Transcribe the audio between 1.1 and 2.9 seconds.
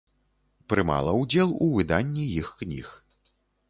ўдзел у выданні іх кніг.